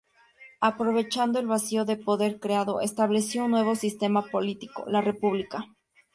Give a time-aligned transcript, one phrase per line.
[0.61, 5.65] Aprovechando el vacío de poder creado, estableció un nuevo sistema político: la República.